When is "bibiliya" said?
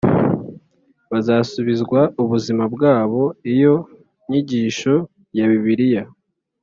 5.49-6.03